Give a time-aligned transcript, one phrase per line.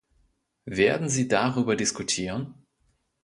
[0.65, 2.55] Werden Sie darüber diskutieren?